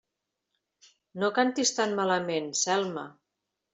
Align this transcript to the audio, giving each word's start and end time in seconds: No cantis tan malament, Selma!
No 1.23 1.29
cantis 1.39 1.73
tan 1.81 1.93
malament, 1.99 2.49
Selma! 2.63 3.05